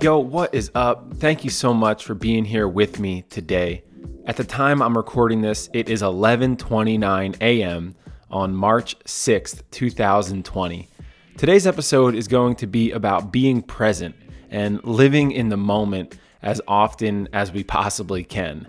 Yo, 0.00 0.16
what 0.20 0.54
is 0.54 0.70
up? 0.76 1.12
Thank 1.14 1.42
you 1.42 1.50
so 1.50 1.74
much 1.74 2.04
for 2.04 2.14
being 2.14 2.44
here 2.44 2.68
with 2.68 3.00
me 3.00 3.22
today. 3.22 3.82
At 4.26 4.36
the 4.36 4.44
time 4.44 4.80
I'm 4.80 4.96
recording 4.96 5.40
this, 5.40 5.68
it 5.72 5.88
is 5.88 6.02
11:29 6.02 7.36
a.m. 7.40 7.96
on 8.30 8.54
March 8.54 8.96
6th, 9.00 9.62
2020. 9.72 10.88
Today's 11.36 11.66
episode 11.66 12.14
is 12.14 12.28
going 12.28 12.54
to 12.56 12.68
be 12.68 12.92
about 12.92 13.32
being 13.32 13.60
present 13.60 14.14
and 14.50 14.82
living 14.84 15.32
in 15.32 15.48
the 15.48 15.56
moment 15.56 16.16
as 16.42 16.60
often 16.68 17.28
as 17.32 17.50
we 17.50 17.64
possibly 17.64 18.22
can. 18.22 18.68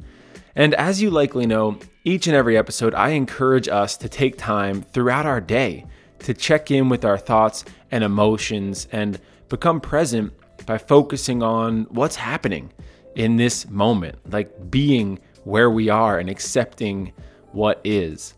And 0.55 0.73
as 0.73 0.99
you 0.99 1.11
likely 1.11 1.45
know, 1.45 1.77
each 2.03 2.25
and 2.25 2.35
every 2.35 2.57
episode 2.57 2.95
I 2.95 3.09
encourage 3.09 3.67
us 3.67 3.97
to 3.97 4.09
take 4.09 4.35
time 4.39 4.81
throughout 4.81 5.27
our 5.27 5.41
day 5.41 5.85
to 6.19 6.33
check 6.33 6.71
in 6.71 6.89
with 6.89 7.05
our 7.05 7.19
thoughts 7.19 7.65
and 7.91 8.03
emotions 8.03 8.87
and 8.91 9.19
become 9.47 9.79
present 9.79 10.33
by 10.69 10.77
focusing 10.77 11.41
on 11.41 11.87
what's 11.89 12.15
happening 12.15 12.71
in 13.15 13.37
this 13.37 13.67
moment, 13.71 14.15
like 14.31 14.69
being 14.69 15.17
where 15.43 15.71
we 15.71 15.89
are 15.89 16.19
and 16.19 16.29
accepting 16.29 17.11
what 17.53 17.81
is. 17.83 18.35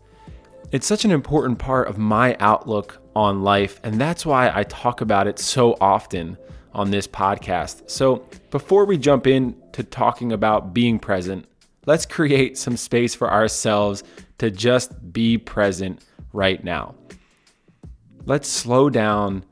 It's 0.70 0.86
such 0.86 1.04
an 1.04 1.10
important 1.10 1.58
part 1.58 1.88
of 1.88 1.98
my 1.98 2.34
outlook 2.40 3.02
on 3.14 3.42
life, 3.42 3.78
and 3.84 4.00
that's 4.00 4.24
why 4.24 4.50
I 4.50 4.62
talk 4.62 5.02
about 5.02 5.26
it 5.26 5.38
so 5.38 5.76
often 5.78 6.38
on 6.72 6.90
this 6.90 7.06
podcast. 7.06 7.90
So, 7.90 8.24
before 8.50 8.86
we 8.86 8.96
jump 8.96 9.26
into 9.26 9.82
talking 9.82 10.32
about 10.32 10.72
being 10.72 10.98
present, 10.98 11.44
let's 11.84 12.06
create 12.06 12.56
some 12.56 12.78
space 12.78 13.14
for 13.14 13.30
ourselves 13.30 14.04
to 14.38 14.50
just 14.50 15.12
be 15.12 15.36
present 15.36 16.02
right 16.32 16.64
now. 16.64 16.94
Let's 18.24 18.48
slow 18.48 18.88
down, 18.88 19.44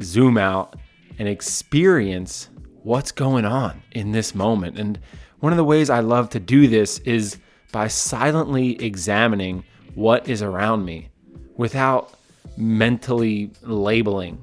zoom 0.00 0.38
out, 0.38 0.76
and 1.20 1.28
experience 1.28 2.48
what's 2.82 3.12
going 3.12 3.44
on 3.44 3.82
in 3.92 4.10
this 4.10 4.34
moment. 4.34 4.78
And 4.78 4.98
one 5.40 5.52
of 5.52 5.58
the 5.58 5.64
ways 5.64 5.90
I 5.90 6.00
love 6.00 6.30
to 6.30 6.40
do 6.40 6.66
this 6.66 6.98
is 7.00 7.36
by 7.72 7.88
silently 7.88 8.82
examining 8.82 9.62
what 9.94 10.30
is 10.30 10.40
around 10.40 10.86
me 10.86 11.10
without 11.56 12.14
mentally 12.56 13.50
labeling 13.60 14.42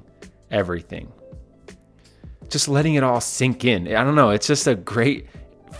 everything. 0.52 1.12
Just 2.48 2.68
letting 2.68 2.94
it 2.94 3.02
all 3.02 3.20
sink 3.20 3.64
in. 3.64 3.88
I 3.88 4.04
don't 4.04 4.14
know, 4.14 4.30
it's 4.30 4.46
just 4.46 4.68
a 4.68 4.76
great 4.76 5.26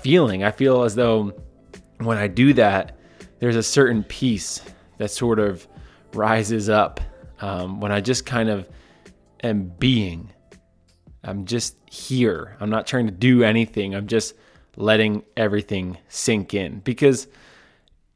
feeling. 0.03 0.43
I 0.43 0.51
feel 0.51 0.83
as 0.83 0.97
though 0.97 1.33
when 1.99 2.19
I 2.19 2.27
do 2.27 2.53
that, 2.55 2.99
there's 3.39 3.57
a 3.57 3.63
certain 3.63 4.03
peace 4.03 4.63
that 4.97 5.13
sort 5.13 5.39
of 5.39 5.65
rises 6.13 6.69
up 6.69 7.01
um, 7.41 7.81
when 7.81 7.93
I 7.93 8.01
just 8.01 8.27
kind 8.27 8.49
of 8.49 8.69
am 9.45 9.69
being 9.79 10.33
I'm 11.29 11.45
just 11.45 11.77
here. 11.91 12.57
I'm 12.59 12.71
not 12.71 12.87
trying 12.87 13.07
to 13.07 13.12
do 13.12 13.43
anything. 13.43 13.95
I'm 13.95 14.07
just 14.07 14.34
letting 14.77 15.25
everything 15.37 15.98
sink 16.09 16.55
in 16.55 16.81
because 16.81 17.29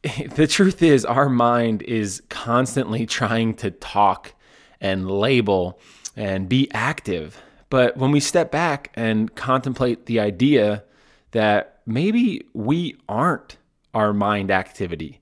the 0.35 0.47
truth 0.47 0.83
is, 0.83 1.05
our 1.05 1.29
mind 1.29 1.83
is 1.83 2.23
constantly 2.29 3.07
trying 3.07 3.55
to 3.55 3.71
talk 3.71 4.35
and 4.81 5.11
label 5.11 5.79
and 6.17 6.49
be 6.49 6.69
active. 6.73 7.41
But 7.71 7.97
when 7.97 8.11
we 8.11 8.21
step 8.21 8.51
back 8.51 8.91
and 8.95 9.35
contemplate 9.35 10.07
the 10.07 10.21
idea 10.21 10.85
that 11.31 11.81
maybe 11.87 12.47
we 12.53 12.97
aren't 13.09 13.59
our 13.95 14.13
mind 14.13 14.51
activity, 14.51 15.21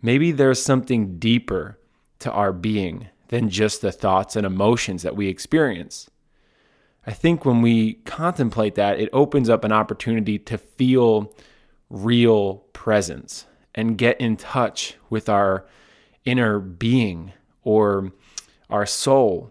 maybe 0.00 0.32
there's 0.32 0.62
something 0.62 1.18
deeper 1.18 1.78
to 2.20 2.32
our 2.32 2.52
being 2.52 3.08
than 3.28 3.50
just 3.50 3.82
the 3.82 3.92
thoughts 3.92 4.34
and 4.34 4.46
emotions 4.46 5.02
that 5.02 5.16
we 5.16 5.28
experience. 5.28 6.10
I 7.08 7.12
think 7.12 7.46
when 7.46 7.62
we 7.62 7.94
contemplate 8.04 8.74
that, 8.74 9.00
it 9.00 9.08
opens 9.14 9.48
up 9.48 9.64
an 9.64 9.72
opportunity 9.72 10.38
to 10.40 10.58
feel 10.58 11.32
real 11.88 12.56
presence 12.74 13.46
and 13.74 13.96
get 13.96 14.20
in 14.20 14.36
touch 14.36 14.96
with 15.08 15.30
our 15.30 15.64
inner 16.26 16.58
being 16.58 17.32
or 17.62 18.12
our 18.68 18.84
soul 18.84 19.50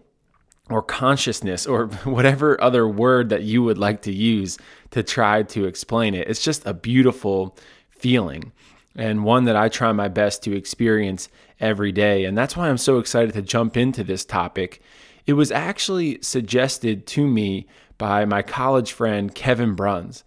or 0.70 0.82
consciousness 0.82 1.66
or 1.66 1.86
whatever 2.04 2.62
other 2.62 2.86
word 2.86 3.28
that 3.30 3.42
you 3.42 3.64
would 3.64 3.76
like 3.76 4.02
to 4.02 4.12
use 4.12 4.56
to 4.92 5.02
try 5.02 5.42
to 5.42 5.64
explain 5.64 6.14
it. 6.14 6.28
It's 6.28 6.44
just 6.44 6.64
a 6.64 6.72
beautiful 6.72 7.58
feeling 7.90 8.52
and 8.94 9.24
one 9.24 9.46
that 9.46 9.56
I 9.56 9.68
try 9.68 9.90
my 9.90 10.06
best 10.06 10.44
to 10.44 10.56
experience 10.56 11.28
every 11.58 11.90
day. 11.90 12.24
And 12.24 12.38
that's 12.38 12.56
why 12.56 12.68
I'm 12.68 12.78
so 12.78 13.00
excited 13.00 13.34
to 13.34 13.42
jump 13.42 13.76
into 13.76 14.04
this 14.04 14.24
topic 14.24 14.80
it 15.28 15.34
was 15.34 15.52
actually 15.52 16.18
suggested 16.22 17.06
to 17.06 17.26
me 17.26 17.66
by 17.98 18.24
my 18.24 18.40
college 18.40 18.92
friend, 18.92 19.34
Kevin 19.34 19.74
Bruns. 19.74 20.24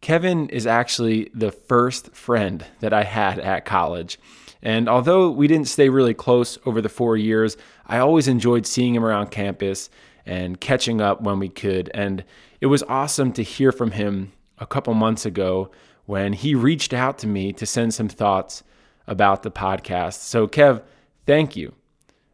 Kevin 0.00 0.48
is 0.48 0.66
actually 0.66 1.30
the 1.32 1.52
first 1.52 2.12
friend 2.16 2.66
that 2.80 2.92
I 2.92 3.04
had 3.04 3.38
at 3.38 3.64
college. 3.64 4.18
And 4.60 4.88
although 4.88 5.30
we 5.30 5.46
didn't 5.46 5.68
stay 5.68 5.88
really 5.88 6.14
close 6.14 6.58
over 6.66 6.80
the 6.80 6.88
four 6.88 7.16
years, 7.16 7.56
I 7.86 7.98
always 7.98 8.26
enjoyed 8.26 8.66
seeing 8.66 8.96
him 8.96 9.04
around 9.04 9.30
campus 9.30 9.88
and 10.26 10.60
catching 10.60 11.00
up 11.00 11.22
when 11.22 11.38
we 11.38 11.48
could. 11.48 11.88
And 11.94 12.24
it 12.60 12.66
was 12.66 12.82
awesome 12.82 13.32
to 13.34 13.44
hear 13.44 13.70
from 13.70 13.92
him 13.92 14.32
a 14.58 14.66
couple 14.66 14.94
months 14.94 15.24
ago 15.24 15.70
when 16.06 16.32
he 16.32 16.56
reached 16.56 16.92
out 16.92 17.18
to 17.18 17.28
me 17.28 17.52
to 17.52 17.64
send 17.64 17.94
some 17.94 18.08
thoughts 18.08 18.64
about 19.06 19.44
the 19.44 19.50
podcast. 19.52 20.22
So, 20.22 20.48
Kev, 20.48 20.82
thank 21.24 21.54
you. 21.54 21.72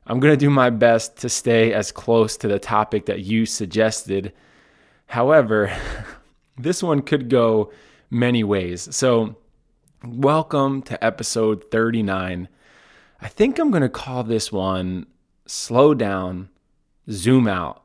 I'm 0.08 0.20
going 0.20 0.32
to 0.32 0.36
do 0.36 0.50
my 0.50 0.70
best 0.70 1.16
to 1.18 1.28
stay 1.28 1.72
as 1.72 1.90
close 1.90 2.36
to 2.36 2.46
the 2.46 2.60
topic 2.60 3.06
that 3.06 3.22
you 3.22 3.44
suggested. 3.44 4.32
However, 5.06 5.76
this 6.56 6.80
one 6.80 7.02
could 7.02 7.28
go 7.28 7.72
many 8.08 8.44
ways. 8.44 8.94
So, 8.94 9.34
welcome 10.04 10.82
to 10.82 11.04
episode 11.04 11.64
39. 11.72 12.48
I 13.20 13.28
think 13.28 13.58
I'm 13.58 13.72
going 13.72 13.82
to 13.82 13.88
call 13.88 14.22
this 14.22 14.52
one 14.52 15.06
Slow 15.46 15.92
Down, 15.92 16.50
Zoom 17.10 17.48
Out, 17.48 17.82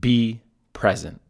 Be 0.00 0.40
Present. 0.72 1.20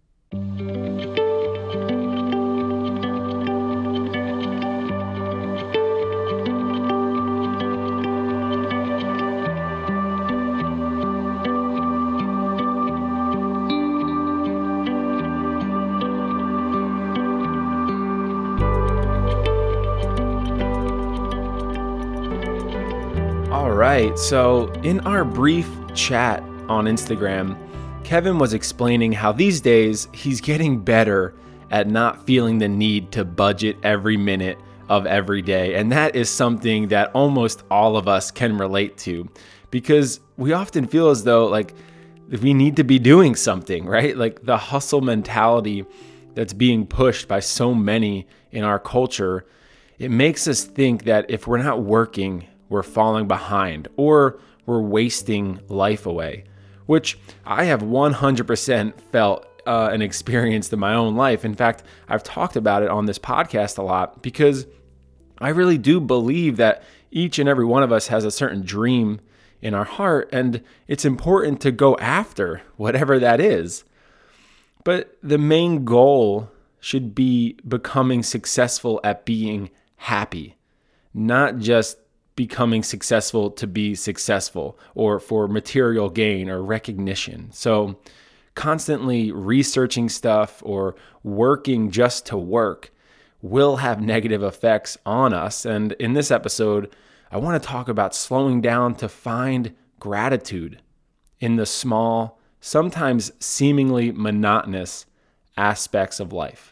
Right. 23.93 24.19
So, 24.19 24.73
in 24.83 25.01
our 25.01 25.23
brief 25.23 25.69
chat 25.95 26.43
on 26.67 26.87
Instagram, 26.87 27.59
Kevin 28.05 28.39
was 28.39 28.55
explaining 28.55 29.13
how 29.13 29.33
these 29.33 29.61
days 29.61 30.09
he's 30.15 30.41
getting 30.41 30.79
better 30.79 31.35
at 31.71 31.89
not 31.89 32.27
feeling 32.27 32.57
the 32.57 32.69
need 32.69 33.13
to 33.13 33.23
budget 33.23 33.77
every 33.83 34.17
minute 34.17 34.59
of 34.89 35.07
every 35.07 35.43
day. 35.43 35.75
And 35.75 35.93
that 35.93 36.17
is 36.17 36.31
something 36.31 36.89
that 36.89 37.11
almost 37.13 37.65
all 37.71 37.99
of 37.99 38.09
us 38.09 38.31
can 38.31 38.57
relate 38.57 38.97
to 38.99 39.29
because 39.71 40.21
we 40.39 40.55
often 40.55 40.87
feel 40.87 41.11
as 41.11 41.25
though 41.25 41.47
like 41.47 41.75
we 42.41 42.55
need 42.55 42.77
to 42.77 42.85
be 42.85 42.99
doing 42.99 43.35
something, 43.35 43.85
right? 43.85 44.17
Like 44.17 44.43
the 44.43 44.57
hustle 44.57 45.03
mentality 45.03 45.85
that's 46.35 46.55
being 46.55 46.87
pushed 46.87 47.29
by 47.29 47.41
so 47.41 47.75
many 47.75 48.27
in 48.53 48.65
our 48.65 48.79
culture, 48.79 49.45
it 49.99 50.11
makes 50.11 50.49
us 50.49 50.65
think 50.65 51.05
that 51.05 51.27
if 51.31 51.47
we're 51.47 51.63
not 51.63 51.83
working 51.83 52.49
we're 52.73 52.83
falling 52.83 53.29
behind 53.29 53.87
or 53.97 54.41
we're 54.67 54.81
wasting 54.81 55.61
life 55.69 56.07
away, 56.07 56.45
which 56.87 57.19
I 57.45 57.65
have 57.65 57.83
100% 57.83 59.01
felt 59.13 59.47
uh, 59.67 59.91
and 59.93 60.03
experienced 60.03 60.73
in 60.73 60.81
my 60.81 60.95
own 60.95 61.15
life. 61.15 61.45
In 61.45 61.55
fact, 61.55 61.85
I've 62.09 62.23
talked 62.25 62.57
about 62.57 62.83
it 62.83 62.91
on 62.91 63.07
this 63.07 63.19
podcast 63.19 63.79
a 63.79 63.83
lot 63.83 64.23
because 64.23 64.67
I 65.39 65.51
really 65.51 65.79
do 65.79 66.01
believe 66.01 66.57
that 66.57 66.83
each 67.11 67.39
and 67.39 67.49
every 67.49 67.65
one 67.65 67.83
of 67.83 67.93
us 67.93 68.09
has 68.09 68.25
a 68.25 68.31
certain 68.31 68.63
dream 68.63 69.21
in 69.61 69.75
our 69.75 69.85
heart, 69.85 70.29
and 70.33 70.63
it's 70.89 71.05
important 71.05 71.61
to 71.61 71.71
go 71.71 71.97
after 71.99 72.63
whatever 72.77 73.19
that 73.19 73.41
is. 73.41 73.85
But 74.83 75.17
the 75.23 75.39
main 75.39 75.85
goal 75.85 76.51
should 76.81 77.15
be 77.15 77.57
becoming 77.67 78.25
successful 78.25 79.01
at 79.05 79.25
being 79.25 79.71
happy, 79.97 80.57
not 81.15 81.59
just 81.59 81.99
becoming 82.37 82.83
successful 82.83 83.51
to 83.51 83.67
be 83.67 83.95
successful 83.95 84.79
or 84.95 85.21
for 85.21 85.49
material 85.49 86.09
gain 86.09 86.49
or 86.49 86.63
recognition. 86.63 87.51
So, 87.53 87.99
constantly 88.55 89.33
researching 89.33 90.09
stuff 90.09 90.63
or 90.65 90.95
working 91.23 91.91
just 91.91 92.27
to 92.27 92.37
work 92.37 92.93
will 93.41 93.77
have 93.77 94.01
negative 94.01 94.43
effects 94.43 94.97
on 95.05 95.33
us. 95.33 95.65
And 95.65 95.93
in 95.93 96.13
this 96.13 96.31
episode, 96.31 96.95
I 97.31 97.39
want 97.39 97.61
to 97.61 97.67
talk 97.67 97.89
about 97.89 98.15
slowing 98.15 98.61
down 98.61 98.95
to 98.97 99.09
find 99.09 99.75
gratitude 99.99 100.81
in 101.41 101.57
the 101.57 101.67
small, 101.67 102.39
sometimes 102.61 103.33
seemingly 103.41 104.13
monotonous 104.13 105.07
aspects 105.57 106.21
of 106.21 106.33
life. 106.33 106.72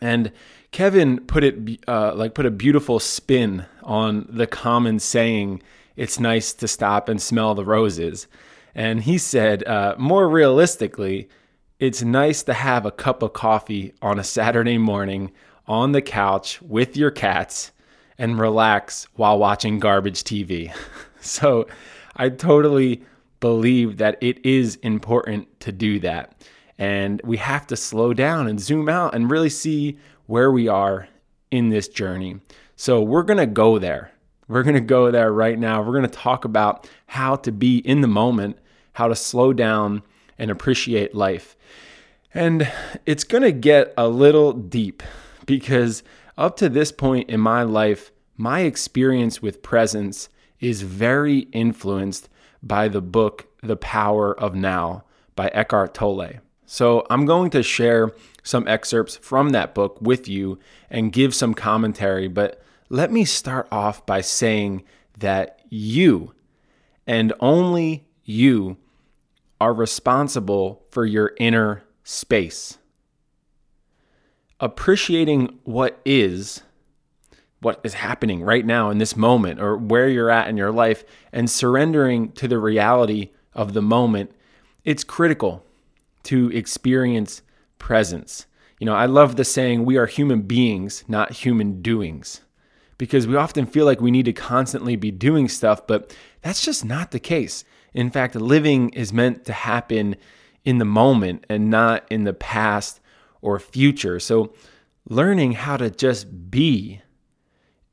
And 0.00 0.32
Kevin 0.72 1.20
put 1.26 1.44
it 1.44 1.80
uh, 1.86 2.14
like 2.14 2.34
put 2.34 2.46
a 2.46 2.50
beautiful 2.50 3.00
spin 3.00 3.66
on 3.82 4.26
the 4.28 4.46
common 4.46 4.98
saying, 4.98 5.62
"It's 5.96 6.18
nice 6.18 6.52
to 6.54 6.68
stop 6.68 7.08
and 7.08 7.20
smell 7.20 7.54
the 7.54 7.64
roses." 7.64 8.26
And 8.74 9.02
he 9.02 9.18
said, 9.18 9.66
uh, 9.66 9.94
more 9.98 10.28
realistically, 10.28 11.28
it's 11.78 12.02
nice 12.02 12.42
to 12.44 12.54
have 12.54 12.86
a 12.86 12.90
cup 12.90 13.22
of 13.22 13.32
coffee 13.32 13.94
on 14.02 14.18
a 14.18 14.24
Saturday 14.24 14.78
morning 14.78 15.32
on 15.66 15.92
the 15.92 16.02
couch 16.02 16.60
with 16.62 16.96
your 16.96 17.10
cats 17.10 17.72
and 18.18 18.38
relax 18.38 19.08
while 19.14 19.38
watching 19.38 19.78
garbage 19.78 20.22
TV. 20.22 20.72
so 21.20 21.66
I 22.16 22.28
totally 22.28 23.02
believe 23.40 23.96
that 23.96 24.18
it 24.20 24.44
is 24.44 24.76
important 24.76 25.60
to 25.60 25.72
do 25.72 25.98
that. 26.00 26.34
And 26.80 27.20
we 27.22 27.36
have 27.36 27.66
to 27.68 27.76
slow 27.76 28.14
down 28.14 28.48
and 28.48 28.58
zoom 28.58 28.88
out 28.88 29.14
and 29.14 29.30
really 29.30 29.50
see 29.50 29.98
where 30.24 30.50
we 30.50 30.66
are 30.66 31.08
in 31.50 31.68
this 31.68 31.88
journey. 31.88 32.40
So 32.74 33.02
we're 33.02 33.22
going 33.22 33.38
to 33.38 33.46
go 33.46 33.78
there. 33.78 34.12
We're 34.48 34.62
going 34.62 34.74
to 34.74 34.80
go 34.80 35.10
there 35.10 35.30
right 35.30 35.58
now. 35.58 35.82
We're 35.82 35.92
going 35.92 36.02
to 36.04 36.08
talk 36.08 36.46
about 36.46 36.88
how 37.06 37.36
to 37.36 37.52
be 37.52 37.78
in 37.78 38.00
the 38.00 38.08
moment, 38.08 38.58
how 38.94 39.08
to 39.08 39.14
slow 39.14 39.52
down 39.52 40.02
and 40.38 40.50
appreciate 40.50 41.14
life. 41.14 41.54
And 42.32 42.72
it's 43.04 43.24
going 43.24 43.42
to 43.42 43.52
get 43.52 43.92
a 43.98 44.08
little 44.08 44.54
deep 44.54 45.02
because 45.44 46.02
up 46.38 46.56
to 46.56 46.70
this 46.70 46.92
point 46.92 47.28
in 47.28 47.40
my 47.40 47.62
life, 47.62 48.10
my 48.38 48.60
experience 48.60 49.42
with 49.42 49.62
presence 49.62 50.30
is 50.60 50.80
very 50.80 51.40
influenced 51.52 52.30
by 52.62 52.88
the 52.88 53.02
book 53.02 53.48
The 53.62 53.76
Power 53.76 54.32
of 54.40 54.54
Now 54.54 55.04
by 55.36 55.48
Eckhart 55.48 55.92
Tolle. 55.92 56.40
So 56.72 57.04
I'm 57.10 57.26
going 57.26 57.50
to 57.50 57.64
share 57.64 58.12
some 58.44 58.68
excerpts 58.68 59.16
from 59.16 59.50
that 59.50 59.74
book 59.74 59.98
with 60.00 60.28
you 60.28 60.60
and 60.88 61.12
give 61.12 61.34
some 61.34 61.52
commentary, 61.52 62.28
but 62.28 62.62
let 62.88 63.10
me 63.10 63.24
start 63.24 63.66
off 63.72 64.06
by 64.06 64.20
saying 64.20 64.84
that 65.18 65.62
you 65.68 66.32
and 67.08 67.32
only 67.40 68.06
you 68.22 68.76
are 69.60 69.74
responsible 69.74 70.84
for 70.92 71.04
your 71.04 71.32
inner 71.38 71.82
space. 72.04 72.78
Appreciating 74.60 75.58
what 75.64 76.00
is, 76.04 76.62
what 77.58 77.80
is 77.82 77.94
happening 77.94 78.44
right 78.44 78.64
now 78.64 78.90
in 78.90 78.98
this 78.98 79.16
moment, 79.16 79.60
or 79.60 79.76
where 79.76 80.08
you're 80.08 80.30
at 80.30 80.46
in 80.46 80.56
your 80.56 80.70
life, 80.70 81.02
and 81.32 81.50
surrendering 81.50 82.30
to 82.34 82.46
the 82.46 82.58
reality 82.58 83.30
of 83.54 83.72
the 83.72 83.82
moment, 83.82 84.30
it's 84.84 85.02
critical 85.02 85.64
to 86.24 86.50
experience 86.50 87.42
presence. 87.78 88.46
You 88.78 88.86
know, 88.86 88.94
I 88.94 89.06
love 89.06 89.36
the 89.36 89.44
saying, 89.44 89.84
we 89.84 89.96
are 89.96 90.06
human 90.06 90.42
beings, 90.42 91.04
not 91.06 91.32
human 91.32 91.82
doings, 91.82 92.40
because 92.98 93.26
we 93.26 93.36
often 93.36 93.66
feel 93.66 93.84
like 93.84 94.00
we 94.00 94.10
need 94.10 94.24
to 94.24 94.32
constantly 94.32 94.96
be 94.96 95.10
doing 95.10 95.48
stuff, 95.48 95.86
but 95.86 96.16
that's 96.42 96.64
just 96.64 96.84
not 96.84 97.10
the 97.10 97.20
case. 97.20 97.64
In 97.92 98.10
fact, 98.10 98.34
living 98.34 98.90
is 98.90 99.12
meant 99.12 99.44
to 99.46 99.52
happen 99.52 100.16
in 100.64 100.78
the 100.78 100.84
moment 100.84 101.44
and 101.48 101.70
not 101.70 102.04
in 102.10 102.24
the 102.24 102.32
past 102.32 103.00
or 103.42 103.58
future. 103.58 104.20
So, 104.20 104.54
learning 105.08 105.52
how 105.52 105.76
to 105.76 105.90
just 105.90 106.50
be 106.50 107.00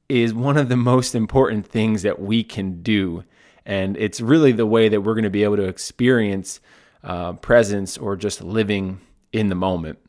is 0.10 0.34
one 0.34 0.58
of 0.58 0.70
the 0.70 0.78
most 0.78 1.16
important 1.16 1.66
things 1.66 2.04
that 2.04 2.22
we 2.22 2.44
can 2.44 2.82
do. 2.82 3.24
And 3.66 3.98
it's 3.98 4.22
really 4.22 4.52
the 4.52 4.66
way 4.66 4.88
that 4.88 5.02
we're 5.02 5.14
going 5.14 5.24
to 5.24 5.30
be 5.30 5.44
able 5.44 5.58
to 5.58 5.68
experience 5.68 6.62
uh, 7.04 7.34
presence 7.34 7.98
or 7.98 8.16
just 8.16 8.42
living 8.42 9.00
in 9.32 9.50
the 9.50 9.56
moment. 9.56 10.00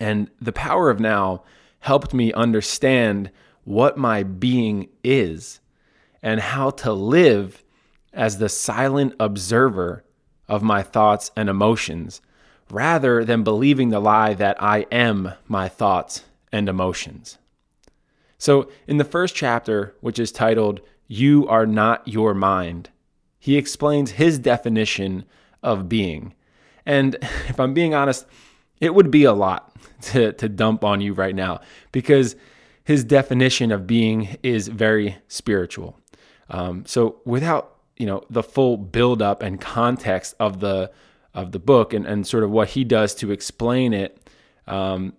And 0.00 0.30
the 0.40 0.52
power 0.52 0.90
of 0.90 1.00
now 1.00 1.42
helped 1.80 2.14
me 2.14 2.32
understand 2.32 3.30
what 3.64 3.96
my 3.96 4.22
being 4.22 4.88
is 5.02 5.60
and 6.22 6.40
how 6.40 6.70
to 6.70 6.92
live 6.92 7.62
as 8.12 8.38
the 8.38 8.48
silent 8.48 9.14
observer 9.20 10.04
of 10.48 10.62
my 10.62 10.82
thoughts 10.82 11.30
and 11.36 11.48
emotions 11.48 12.20
rather 12.70 13.24
than 13.24 13.44
believing 13.44 13.90
the 13.90 14.00
lie 14.00 14.34
that 14.34 14.60
I 14.62 14.86
am 14.90 15.32
my 15.46 15.68
thoughts 15.68 16.24
and 16.52 16.68
emotions. 16.68 17.38
So, 18.38 18.70
in 18.86 18.98
the 18.98 19.04
first 19.04 19.34
chapter, 19.34 19.94
which 20.00 20.18
is 20.18 20.30
titled, 20.30 20.80
You 21.06 21.46
Are 21.48 21.66
Not 21.66 22.06
Your 22.06 22.34
Mind, 22.34 22.90
he 23.38 23.56
explains 23.56 24.12
his 24.12 24.38
definition 24.38 25.24
of 25.62 25.88
being. 25.88 26.34
And 26.86 27.14
if 27.48 27.58
I'm 27.60 27.74
being 27.74 27.94
honest, 27.94 28.26
it 28.80 28.94
would 28.94 29.10
be 29.10 29.24
a 29.24 29.32
lot 29.32 29.74
to, 30.02 30.32
to 30.32 30.48
dump 30.48 30.84
on 30.84 31.00
you 31.00 31.12
right 31.12 31.34
now 31.34 31.60
because 31.92 32.36
his 32.84 33.04
definition 33.04 33.70
of 33.70 33.86
being 33.86 34.36
is 34.42 34.68
very 34.68 35.18
spiritual. 35.28 35.98
Um, 36.48 36.86
so 36.86 37.20
without 37.26 37.74
you 37.98 38.06
know 38.06 38.22
the 38.30 38.42
full 38.42 38.76
build 38.76 39.20
up 39.20 39.42
and 39.42 39.60
context 39.60 40.34
of 40.40 40.60
the 40.60 40.90
of 41.34 41.52
the 41.52 41.58
book 41.58 41.92
and, 41.92 42.06
and 42.06 42.26
sort 42.26 42.44
of 42.44 42.50
what 42.50 42.68
he 42.70 42.84
does 42.84 43.14
to 43.16 43.30
explain 43.30 43.92
it, 43.92 44.30
um, 44.66 45.12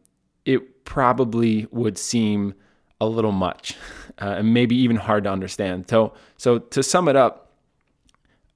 it 0.46 0.84
probably 0.86 1.68
would 1.72 1.98
seem 1.98 2.56
a 3.00 3.06
little 3.06 3.32
much 3.32 3.76
uh, 4.20 4.36
and 4.38 4.54
maybe 4.54 4.76
even 4.76 4.96
hard 4.96 5.26
to 5.26 5.32
understand. 5.32 5.88
So 5.90 6.14
so 6.38 6.58
to 6.58 6.82
sum 6.82 7.08
it 7.08 7.16
up, 7.16 7.52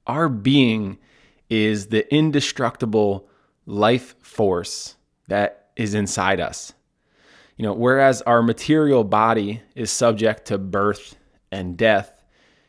our 0.08 0.28
being 0.28 0.98
is 1.54 1.88
the 1.88 2.12
indestructible 2.14 3.28
life 3.66 4.16
force 4.22 4.96
that 5.28 5.70
is 5.76 5.94
inside 5.94 6.40
us. 6.40 6.74
You 7.58 7.64
know, 7.64 7.74
whereas 7.74 8.22
our 8.24 8.42
material 8.42 9.04
body 9.04 9.62
is 9.76 9.92
subject 9.92 10.48
to 10.48 10.58
birth 10.58 11.16
and 11.52 11.78
death, 11.78 12.24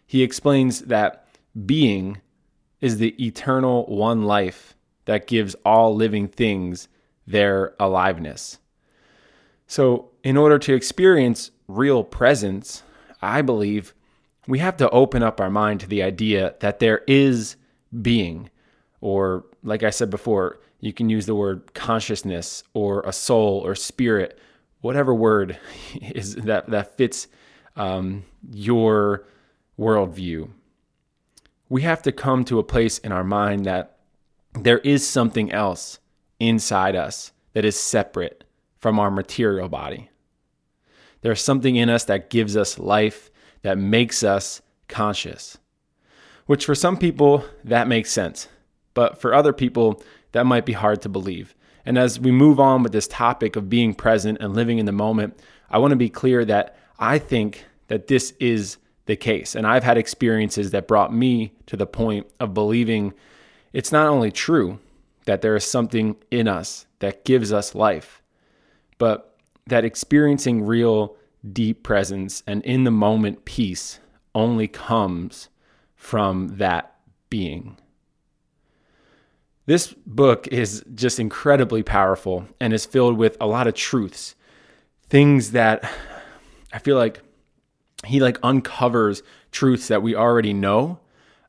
he 0.07 0.23
explains 0.23 0.81
that 0.81 1.27
being 1.65 2.21
is 2.81 2.99
the 2.99 3.25
eternal 3.25 3.87
one 3.87 4.25
life 4.25 4.75
that 5.07 5.27
gives 5.27 5.57
all 5.65 5.95
living 5.95 6.29
things 6.29 6.89
their 7.27 7.75
aliveness. 7.81 8.59
So, 9.67 10.11
in 10.23 10.37
order 10.37 10.59
to 10.59 10.75
experience 10.75 11.51
real 11.69 12.05
presence, 12.05 12.83
I 13.23 13.41
believe 13.41 13.95
we 14.47 14.59
have 14.59 14.77
to 14.77 14.91
open 14.91 15.23
up 15.23 15.41
our 15.41 15.51
mind 15.51 15.81
to 15.81 15.87
the 15.87 16.03
idea 16.03 16.55
that 16.61 16.79
there 16.79 17.03
is 17.09 17.57
being, 18.03 18.51
or 19.05 19.45
like 19.63 19.83
I 19.83 19.91
said 19.91 20.09
before, 20.09 20.61
you 20.81 20.95
can 20.95 21.11
use 21.11 21.27
the 21.27 21.35
word 21.35 21.75
consciousness 21.75 22.65
or 22.73 23.03
a 23.03 23.13
soul 23.13 23.61
or 23.63 23.75
spirit, 23.75 24.39
whatever 24.81 25.15
word 25.15 25.59
is 26.01 26.37
that 26.37 26.71
that 26.71 26.97
fits 26.97 27.29
um, 27.77 28.25
your 28.51 29.27
worldview. 29.79 30.49
We 31.69 31.83
have 31.83 32.01
to 32.03 32.13
come 32.13 32.47
to 32.47 32.59
a 32.59 32.65
place 32.65 32.97
in 32.97 33.13
our 33.13 33.25
mind 33.25 33.67
that 33.67 33.99
there 34.55 34.79
is 34.79 35.07
something 35.07 35.53
else 35.53 35.99
inside 36.41 36.97
us 36.97 37.33
that 37.53 37.67
is 37.67 37.79
separate 37.79 38.45
from 38.79 38.99
our 38.99 39.11
material 39.11 39.69
body. 39.69 40.09
There's 41.21 41.43
something 41.43 41.77
in 41.77 41.91
us 41.91 42.05
that 42.05 42.31
gives 42.31 42.57
us 42.57 42.79
life, 42.79 43.31
that 43.61 43.77
makes 43.77 44.23
us 44.23 44.63
conscious. 44.89 45.59
Which 46.47 46.65
for 46.65 46.75
some 46.75 46.97
people, 46.97 47.45
that 47.65 47.87
makes 47.87 48.11
sense. 48.11 48.49
But 48.95 49.21
for 49.21 49.35
other 49.35 49.53
people, 49.53 50.03
that 50.33 50.47
might 50.47 50.65
be 50.65 50.73
hard 50.73 51.03
to 51.03 51.09
believe. 51.09 51.55
And 51.85 51.99
as 51.99 52.19
we 52.19 52.31
move 52.31 52.59
on 52.59 52.83
with 52.83 52.93
this 52.93 53.09
topic 53.09 53.57
of 53.57 53.69
being 53.69 53.95
present 53.95 54.39
and 54.41 54.55
living 54.55 54.79
in 54.79 54.87
the 54.87 54.93
moment, 54.93 55.39
I 55.71 55.79
want 55.79 55.91
to 55.91 55.97
be 55.97 56.09
clear 56.09 56.45
that 56.45 56.77
I 56.99 57.19
think 57.19 57.67
that 57.89 58.07
this 58.07 58.33
is 58.41 58.79
the 59.07 59.17
case. 59.17 59.55
And 59.55 59.67
I've 59.67 59.85
had 59.85 59.99
experiences 59.99 60.71
that 60.71 60.89
brought 60.89 61.13
me 61.13 61.53
to 61.67 61.77
the 61.77 61.87
point 61.87 62.27
of 62.41 62.55
believing 62.55 63.13
it's 63.73 63.93
not 63.93 64.07
only 64.07 64.31
true 64.31 64.79
that 65.27 65.43
there 65.43 65.57
is 65.57 65.65
something 65.65 66.17
in 66.31 66.49
us 66.49 66.87
that 67.01 67.25
gives 67.25 67.53
us 67.53 67.75
life, 67.75 68.23
but 68.99 69.37
that 69.67 69.85
experiencing 69.85 70.65
real 70.65 71.17
deep 71.53 71.83
presence 71.83 72.43
and 72.47 72.63
in 72.65 72.85
the 72.85 72.91
moment 72.91 73.45
peace 73.45 74.01
only 74.35 74.69
comes 74.69 75.49
from 75.97 76.57
that 76.57 76.97
being. 77.29 77.77
This 79.67 79.95
book 80.07 80.47
is 80.49 80.85
just 80.95 81.19
incredibly 81.19 81.83
powerful 81.83 82.47
and 82.61 82.73
is 82.73 82.85
filled 82.85 83.17
with 83.17 83.37
a 83.41 83.47
lot 83.47 83.67
of 83.67 83.75
truths, 83.75 84.35
things 85.09 85.53
that 85.53 85.91
I 86.73 86.79
feel 86.79 86.97
like 86.97 87.21
he 88.05 88.21
like 88.21 88.39
uncovers 88.43 89.23
truths 89.53 89.89
that 89.89 90.03
we 90.03 90.15
already 90.15 90.53
know, 90.53 90.99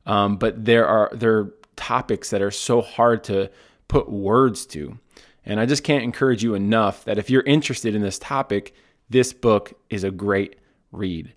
um, 0.06 0.36
but 0.36 0.64
there 0.64 0.86
are 0.86 1.10
there 1.12 1.36
are 1.38 1.54
topics 1.76 2.30
that 2.30 2.40
are 2.40 2.50
so 2.50 2.80
hard 2.80 3.22
to 3.24 3.50
put 3.88 4.10
words 4.10 4.64
to. 4.66 4.98
And 5.44 5.60
I 5.60 5.66
just 5.66 5.84
can't 5.84 6.02
encourage 6.02 6.42
you 6.42 6.54
enough 6.54 7.04
that 7.04 7.18
if 7.18 7.28
you're 7.28 7.42
interested 7.42 7.94
in 7.94 8.02
this 8.02 8.18
topic, 8.18 8.74
this 9.10 9.32
book 9.32 9.74
is 9.90 10.04
a 10.04 10.10
great 10.10 10.56
read. 10.90 11.32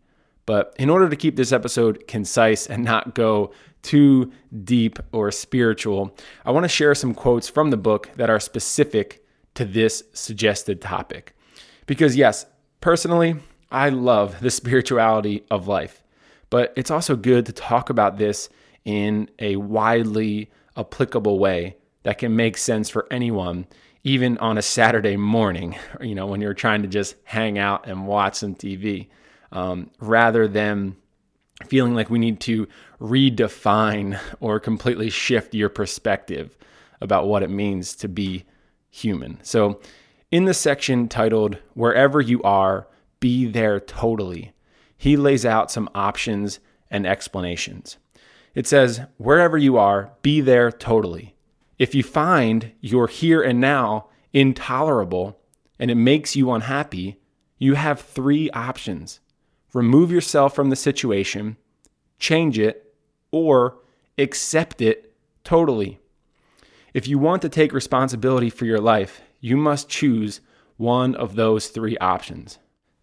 But 0.50 0.74
in 0.80 0.90
order 0.90 1.08
to 1.08 1.16
keep 1.16 1.36
this 1.36 1.52
episode 1.52 2.08
concise 2.08 2.66
and 2.66 2.84
not 2.84 3.14
go 3.14 3.52
too 3.84 4.32
deep 4.64 4.98
or 5.12 5.30
spiritual, 5.30 6.18
I 6.44 6.50
want 6.50 6.64
to 6.64 6.68
share 6.68 6.96
some 6.96 7.14
quotes 7.14 7.48
from 7.48 7.70
the 7.70 7.78
book 7.78 8.10
that 8.16 8.32
are 8.32 8.40
specific 8.40 9.24
to 9.54 9.64
this 9.64 10.04
suggested 10.14 10.82
topic. 10.82 11.36
Because, 11.86 12.16
yes, 12.16 12.48
personally, 12.82 13.36
I 13.70 13.90
love 13.90 14.40
the 14.40 14.50
spirituality 14.50 15.44
of 15.52 15.68
life, 15.68 16.02
but 16.50 16.74
it's 16.76 16.90
also 16.90 17.16
good 17.16 17.46
to 17.46 17.54
talk 17.54 17.92
about 17.92 18.18
this 18.18 18.50
in 18.86 19.30
a 19.38 19.56
widely 19.58 20.50
applicable 20.76 21.38
way 21.38 21.78
that 22.02 22.18
can 22.18 22.36
make 22.36 22.58
sense 22.58 22.90
for 22.90 23.06
anyone, 23.12 23.68
even 24.04 24.36
on 24.40 24.58
a 24.58 24.64
Saturday 24.64 25.16
morning, 25.16 25.78
you 26.02 26.16
know, 26.16 26.26
when 26.26 26.42
you're 26.42 26.56
trying 26.56 26.82
to 26.82 26.88
just 26.88 27.18
hang 27.24 27.60
out 27.60 27.88
and 27.88 28.08
watch 28.08 28.38
some 28.38 28.56
TV, 28.56 29.10
um, 29.52 29.90
rather 30.00 30.48
than 30.48 30.96
feeling 31.66 31.94
like 31.94 32.10
we 32.10 32.20
need 32.20 32.40
to 32.42 32.68
redefine 33.02 34.20
or 34.40 34.60
completely 34.60 35.10
shift 35.10 35.54
your 35.54 35.70
perspective 35.70 36.58
about 37.02 37.28
what 37.28 37.44
it 37.44 37.50
means 37.50 37.96
to 37.96 38.08
be 38.08 38.46
human. 38.90 39.40
So, 39.44 39.80
in 40.32 40.46
the 40.46 40.54
section 40.54 41.08
titled 41.08 41.58
Wherever 41.74 42.22
You 42.22 42.42
Are, 42.44 42.88
Be 43.20 43.48
There 43.48 43.80
Totally, 43.80 44.54
he 44.96 45.18
lays 45.18 45.46
out 45.46 45.72
some 45.72 45.90
options 45.96 46.60
and 46.92 47.08
explanations. 47.08 47.98
It 48.54 48.68
says, 48.68 49.02
Wherever 49.18 49.58
you 49.58 49.78
are, 49.78 50.12
be 50.22 50.42
there 50.42 50.72
totally. 50.72 51.36
If 51.78 51.96
you 51.96 52.04
find 52.04 52.74
your 52.82 53.08
here 53.08 53.42
and 53.42 53.62
now 53.62 54.10
intolerable 54.34 55.40
and 55.80 55.90
it 55.90 55.96
makes 55.96 56.36
you 56.36 56.52
unhappy, 56.52 57.22
you 57.58 57.76
have 57.76 58.02
three 58.02 58.50
options 58.52 59.20
remove 59.74 60.12
yourself 60.12 60.56
from 60.56 60.70
the 60.70 60.76
situation, 60.76 61.58
change 62.18 62.58
it, 62.58 62.94
or 63.32 63.78
accept 64.18 64.82
it 64.82 65.14
totally. 65.44 66.00
If 66.94 67.08
you 67.08 67.20
want 67.20 67.42
to 67.44 67.50
take 67.50 67.72
responsibility 67.74 68.50
for 68.50 68.66
your 68.66 68.80
life, 68.80 69.22
you 69.40 69.56
must 69.56 69.90
choose 69.90 70.42
one 70.78 71.16
of 71.16 71.36
those 71.36 71.68
three 71.68 71.98
options. 71.98 72.58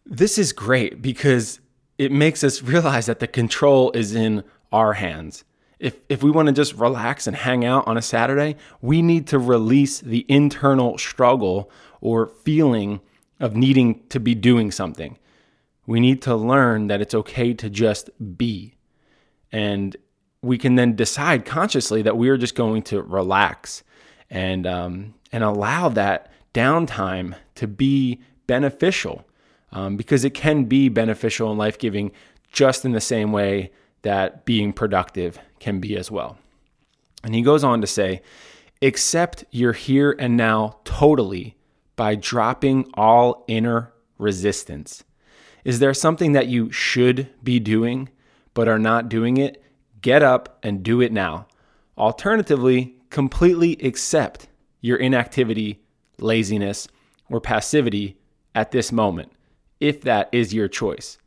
This 0.04 0.38
is 0.38 0.52
great 0.52 1.02
because 1.02 1.60
it 1.98 2.12
makes 2.12 2.44
us 2.44 2.62
realize 2.62 3.06
that 3.06 3.20
the 3.20 3.26
control 3.26 3.90
is 3.92 4.14
in 4.14 4.44
our 4.72 4.94
hands. 4.94 5.44
If, 5.78 6.00
if 6.08 6.22
we 6.22 6.30
want 6.30 6.46
to 6.46 6.52
just 6.52 6.74
relax 6.74 7.26
and 7.26 7.36
hang 7.36 7.64
out 7.64 7.86
on 7.86 7.96
a 7.96 8.02
Saturday, 8.02 8.56
we 8.80 9.02
need 9.02 9.26
to 9.28 9.38
release 9.38 10.00
the 10.00 10.24
internal 10.28 10.96
struggle 10.98 11.70
or 12.00 12.26
feeling 12.26 13.00
of 13.40 13.54
needing 13.54 14.06
to 14.08 14.18
be 14.18 14.34
doing 14.34 14.70
something. 14.70 15.18
We 15.86 16.00
need 16.00 16.22
to 16.22 16.34
learn 16.34 16.88
that 16.88 17.00
it's 17.00 17.14
okay 17.14 17.54
to 17.54 17.70
just 17.70 18.10
be. 18.36 18.74
And 19.52 19.96
we 20.42 20.58
can 20.58 20.74
then 20.74 20.96
decide 20.96 21.44
consciously 21.44 22.02
that 22.02 22.16
we 22.16 22.28
are 22.28 22.36
just 22.36 22.54
going 22.54 22.82
to 22.84 23.02
relax 23.02 23.82
and, 24.28 24.66
um, 24.66 25.14
and 25.32 25.44
allow 25.44 25.88
that 25.90 26.30
downtime 26.52 27.34
to 27.54 27.66
be 27.66 28.20
beneficial 28.46 29.26
um, 29.72 29.96
because 29.96 30.24
it 30.24 30.30
can 30.30 30.64
be 30.64 30.88
beneficial 30.88 31.50
and 31.50 31.58
life 31.58 31.78
giving 31.78 32.12
just 32.52 32.84
in 32.84 32.92
the 32.92 33.00
same 33.00 33.32
way 33.32 33.70
that 34.02 34.44
being 34.44 34.72
productive 34.72 35.38
can 35.58 35.80
be 35.80 35.96
as 35.96 36.10
well. 36.10 36.38
And 37.22 37.34
he 37.34 37.42
goes 37.42 37.64
on 37.64 37.80
to 37.80 37.86
say, 37.86 38.22
accept 38.80 39.44
your 39.50 39.72
here 39.72 40.14
and 40.18 40.36
now 40.36 40.78
totally 40.84 41.56
by 41.96 42.14
dropping 42.14 42.88
all 42.94 43.44
inner 43.48 43.92
resistance. 44.18 45.02
Is 45.66 45.80
there 45.80 45.94
something 45.94 46.30
that 46.30 46.46
you 46.46 46.70
should 46.70 47.28
be 47.42 47.58
doing 47.58 48.08
but 48.54 48.68
are 48.68 48.78
not 48.78 49.08
doing 49.08 49.36
it? 49.36 49.60
Get 50.00 50.22
up 50.22 50.60
and 50.62 50.84
do 50.84 51.00
it 51.00 51.10
now. 51.10 51.48
Alternatively, 51.98 52.94
completely 53.10 53.72
accept 53.82 54.46
your 54.80 54.96
inactivity, 54.96 55.82
laziness, 56.20 56.86
or 57.28 57.40
passivity 57.40 58.16
at 58.54 58.70
this 58.70 58.92
moment, 58.92 59.32
if 59.80 60.02
that 60.02 60.28
is 60.30 60.54
your 60.54 60.68
choice. 60.68 61.18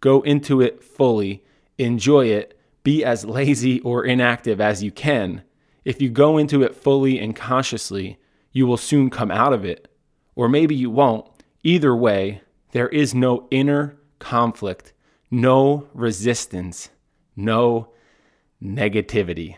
Go 0.00 0.20
into 0.20 0.60
it 0.60 0.84
fully 0.84 1.42
enjoy 1.78 2.26
it, 2.26 2.60
be 2.82 3.02
as 3.02 3.24
lazy 3.24 3.80
or 3.80 4.04
inactive 4.04 4.60
as 4.60 4.82
you 4.82 4.90
can. 4.90 5.42
If 5.86 6.02
you 6.02 6.10
go 6.10 6.36
into 6.36 6.62
it 6.62 6.74
fully 6.74 7.18
and 7.18 7.34
consciously, 7.34 8.18
you 8.52 8.66
will 8.66 8.76
soon 8.76 9.08
come 9.08 9.30
out 9.30 9.54
of 9.54 9.64
it. 9.64 9.88
Or 10.34 10.50
maybe 10.50 10.74
you 10.74 10.90
won't. 10.90 11.26
Either 11.62 11.96
way, 11.96 12.42
there 12.72 12.88
is 12.88 13.14
no 13.14 13.46
inner 13.50 13.96
conflict, 14.18 14.92
no 15.30 15.88
resistance, 15.94 16.90
no 17.34 17.88
negativity. 18.62 19.56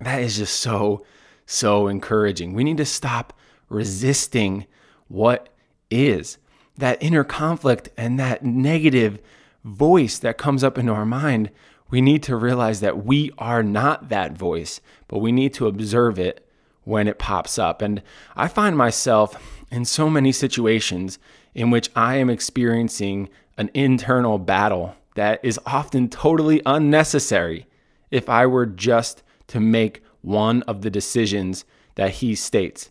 That 0.00 0.20
is 0.22 0.36
just 0.36 0.56
so, 0.56 1.04
so 1.46 1.88
encouraging. 1.88 2.52
We 2.52 2.64
need 2.64 2.76
to 2.78 2.84
stop 2.84 3.32
resisting 3.68 4.66
what 5.08 5.48
is. 5.90 6.38
That 6.76 7.02
inner 7.02 7.24
conflict 7.24 7.88
and 7.96 8.18
that 8.18 8.44
negative 8.44 9.18
voice 9.64 10.18
that 10.18 10.38
comes 10.38 10.62
up 10.62 10.78
into 10.78 10.92
our 10.92 11.06
mind, 11.06 11.50
we 11.88 12.00
need 12.00 12.22
to 12.24 12.36
realize 12.36 12.80
that 12.80 13.04
we 13.04 13.30
are 13.38 13.62
not 13.62 14.08
that 14.08 14.36
voice, 14.36 14.80
but 15.08 15.18
we 15.18 15.32
need 15.32 15.54
to 15.54 15.66
observe 15.66 16.18
it 16.18 16.45
when 16.86 17.08
it 17.08 17.18
pops 17.18 17.58
up. 17.58 17.82
And 17.82 18.00
I 18.36 18.46
find 18.46 18.76
myself 18.76 19.36
in 19.72 19.84
so 19.84 20.08
many 20.08 20.30
situations 20.30 21.18
in 21.52 21.70
which 21.70 21.90
I 21.96 22.16
am 22.16 22.30
experiencing 22.30 23.28
an 23.58 23.70
internal 23.74 24.38
battle 24.38 24.94
that 25.16 25.40
is 25.42 25.58
often 25.66 26.08
totally 26.08 26.62
unnecessary 26.64 27.66
if 28.10 28.28
I 28.28 28.46
were 28.46 28.66
just 28.66 29.24
to 29.48 29.58
make 29.58 30.02
one 30.22 30.62
of 30.62 30.82
the 30.82 30.90
decisions 30.90 31.64
that 31.96 32.12
he 32.12 32.34
states 32.36 32.90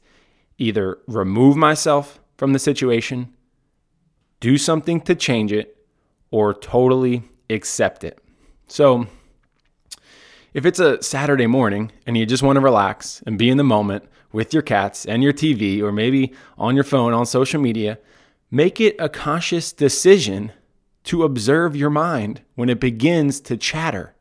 either 0.58 1.00
remove 1.08 1.56
myself 1.56 2.20
from 2.36 2.52
the 2.52 2.60
situation, 2.60 3.34
do 4.42 4.58
something 4.58 5.00
to 5.02 5.16
change 5.16 5.54
it, 5.54 5.78
or 6.32 6.54
totally 6.54 7.24
accept 7.50 8.04
it. 8.04 8.20
So, 8.68 9.08
if 10.56 10.66
it's 10.66 10.80
a 10.80 11.04
Saturday 11.04 11.48
morning 11.48 11.92
and 12.08 12.18
you 12.18 12.26
just 12.26 12.42
want 12.42 12.56
to 12.56 12.62
relax 12.62 13.22
and 13.28 13.38
be 13.38 13.50
in 13.50 13.58
the 13.58 13.64
moment 13.64 14.06
with 14.32 14.54
your 14.54 14.64
cats 14.64 15.06
and 15.06 15.22
your 15.22 15.34
TV, 15.34 15.82
or 15.82 15.92
maybe 15.92 16.34
on 16.58 16.76
your 16.76 16.86
phone 16.86 17.14
on 17.14 17.26
social 17.26 17.60
media, 17.60 18.00
make 18.50 18.80
it 18.80 18.96
a 18.98 19.10
conscious 19.10 19.74
decision 19.74 20.54
to 21.04 21.24
observe 21.24 21.76
your 21.76 21.90
mind 21.90 22.42
when 22.56 22.70
it 22.70 22.80
begins 22.80 23.42
to 23.42 23.58
chatter 23.58 24.16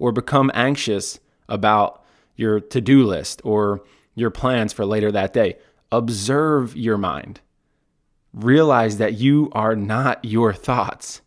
or 0.00 0.10
become 0.10 0.50
anxious 0.54 1.20
about 1.48 2.04
your 2.34 2.58
to 2.58 2.80
do 2.80 3.04
list 3.04 3.40
or 3.44 3.80
your 4.16 4.30
plans 4.30 4.72
for 4.72 4.84
later 4.84 5.12
that 5.12 5.32
day. 5.32 5.56
Observe 5.92 6.76
your 6.76 6.98
mind. 6.98 7.40
Realize 8.32 8.98
that 8.98 9.14
you 9.14 9.50
are 9.52 9.76
not 9.76 10.24
your 10.24 10.52
thoughts 10.52 11.22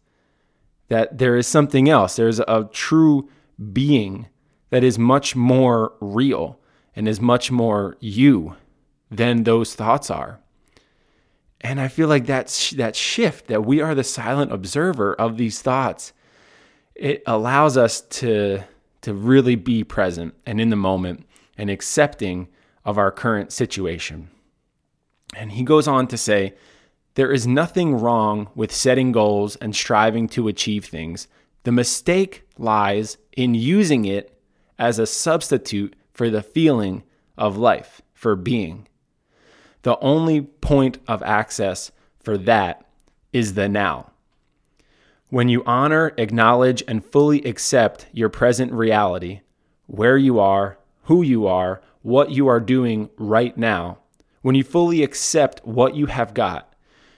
that 0.90 1.18
there 1.18 1.38
is 1.38 1.48
something 1.48 1.88
else. 1.88 2.18
There's 2.18 2.40
a 2.40 2.68
true 2.74 3.30
being 3.72 4.28
that 4.70 4.84
is 4.84 5.00
much 5.00 5.36
more 5.36 5.94
real 6.00 6.60
and 6.96 7.08
is 7.08 7.22
much 7.22 7.52
more 7.52 7.98
you 8.00 8.56
than 9.10 9.44
those 9.44 9.76
thoughts 9.76 10.10
are. 10.10 10.40
And 11.62 11.82
I 11.82 11.88
feel 11.88 12.08
like 12.08 12.26
that's 12.26 12.72
that 12.72 12.96
shift 12.96 13.48
that 13.48 13.66
we 13.66 13.82
are 13.82 13.94
the 13.94 14.04
silent 14.04 14.52
observer 14.52 15.14
of 15.14 15.38
these 15.38 15.62
thoughts. 15.62 16.14
It 16.96 17.24
allows 17.26 17.78
us 17.78 18.02
to 18.02 18.64
to 19.02 19.14
really 19.14 19.56
be 19.56 19.84
present 19.84 20.34
and 20.46 20.60
in 20.60 20.70
the 20.70 20.76
moment 20.76 21.26
and 21.58 21.70
accepting 21.70 22.48
of 22.84 22.98
our 22.98 23.12
current 23.12 23.52
situation. 23.52 24.30
And 25.36 25.54
he 25.54 25.64
goes 25.64 25.88
on 25.88 26.08
to 26.08 26.18
say, 26.18 26.56
there 27.16 27.32
is 27.32 27.48
nothing 27.48 27.96
wrong 27.96 28.50
with 28.56 28.74
setting 28.74 29.12
goals 29.12 29.56
and 29.58 29.76
striving 29.76 30.28
to 30.30 30.48
achieve 30.48 30.86
things. 30.86 31.28
The 31.64 31.72
mistake 31.72 32.44
lies 32.58 33.18
in 33.36 33.54
using 33.56 34.06
it 34.06 34.39
as 34.80 34.98
a 34.98 35.06
substitute 35.06 35.96
for 36.12 36.30
the 36.30 36.42
feeling 36.42 37.04
of 37.38 37.58
life, 37.58 38.02
for 38.14 38.36
being. 38.36 38.88
The 39.84 40.00
only 40.00 40.42
point 40.42 40.98
of 41.08 41.22
access 41.24 41.92
for 42.20 42.38
that 42.40 42.86
is 43.32 43.54
the 43.54 43.70
now. 43.70 44.12
When 45.30 45.48
you 45.48 45.64
honor, 45.66 46.14
acknowledge, 46.18 46.84
and 46.88 47.06
fully 47.06 47.44
accept 47.44 48.08
your 48.12 48.30
present 48.30 48.74
reality, 48.74 49.42
where 49.86 50.18
you 50.18 50.40
are, 50.40 50.80
who 51.04 51.22
you 51.22 51.46
are, 51.46 51.82
what 52.02 52.32
you 52.32 52.48
are 52.48 52.60
doing 52.60 53.10
right 53.18 53.56
now, 53.56 54.00
when 54.42 54.56
you 54.56 54.64
fully 54.64 55.04
accept 55.04 55.66
what 55.66 55.96
you 55.96 56.08
have 56.08 56.34
got, 56.34 56.74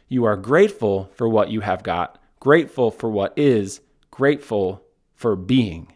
you 0.07 0.25
are 0.25 0.35
grateful 0.35 1.09
for 1.15 1.29
what 1.29 1.49
you 1.49 1.61
have 1.61 1.83
got, 1.83 2.21
grateful 2.39 2.91
for 2.91 3.09
what 3.09 3.33
is, 3.37 3.79
grateful 4.09 4.83
for 5.15 5.35
being. 5.35 5.93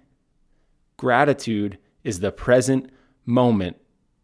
Gratitude 0.98 1.78
is 2.04 2.20
the 2.20 2.32
present 2.32 2.90
moment 3.26 3.78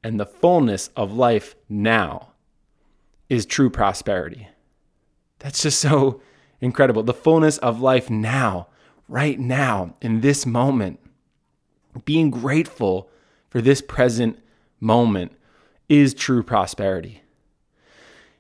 and 0.04 0.20
the 0.20 0.26
fullness 0.26 0.90
of 0.96 1.14
life 1.14 1.56
now 1.70 2.32
is 3.30 3.46
true 3.46 3.70
prosperity. 3.70 4.48
That's 5.40 5.62
just 5.64 5.80
so 5.80 6.22
incredible. 6.60 7.04
The 7.04 7.14
fullness 7.14 7.58
of 7.60 7.82
life 7.82 8.10
now, 8.10 8.68
right 9.08 9.40
now, 9.40 9.96
in 10.02 10.22
this 10.22 10.46
moment. 10.46 11.00
Being 12.06 12.32
grateful 12.32 13.10
for 13.50 13.62
this 13.62 13.82
present 13.82 14.40
moment 14.80 15.34
is 15.90 16.14
true 16.14 16.44
prosperity. 16.44 17.22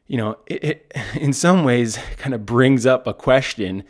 you 0.08 0.18
know, 0.18 0.38
it, 0.46 0.64
it 0.64 0.98
in 1.16 1.34
some 1.34 1.64
ways 1.64 1.98
kind 2.18 2.34
of 2.34 2.46
brings 2.46 2.86
up 2.86 3.08
a 3.08 3.14
question, 3.14 3.84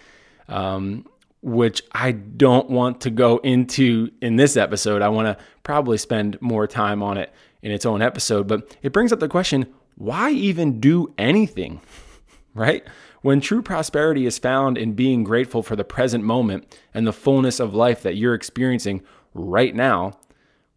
um, 0.47 1.05
which 1.41 1.81
I 1.91 2.11
don't 2.11 2.69
want 2.69 3.01
to 3.01 3.09
go 3.09 3.37
into 3.37 4.11
in 4.21 4.35
this 4.35 4.55
episode. 4.55 5.01
I 5.01 5.09
want 5.09 5.27
to 5.27 5.43
probably 5.63 5.97
spend 5.97 6.39
more 6.41 6.67
time 6.67 7.01
on 7.01 7.17
it 7.17 7.33
in 7.61 7.71
its 7.71 7.85
own 7.85 8.01
episode, 8.01 8.47
but 8.47 8.75
it 8.81 8.93
brings 8.93 9.11
up 9.11 9.19
the 9.19 9.27
question 9.27 9.67
why 9.95 10.31
even 10.31 10.79
do 10.79 11.13
anything, 11.17 11.81
right? 12.53 12.83
When 13.21 13.39
true 13.39 13.61
prosperity 13.61 14.25
is 14.25 14.39
found 14.39 14.77
in 14.77 14.93
being 14.93 15.23
grateful 15.23 15.61
for 15.61 15.75
the 15.75 15.83
present 15.83 16.23
moment 16.23 16.75
and 16.93 17.05
the 17.05 17.13
fullness 17.13 17.59
of 17.59 17.75
life 17.75 18.01
that 18.01 18.15
you're 18.15 18.33
experiencing 18.33 19.03
right 19.33 19.75
now, 19.75 20.13